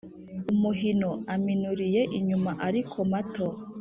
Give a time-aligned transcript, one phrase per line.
[0.53, 3.47] umuhino: aminuriye inyuma ariko mato;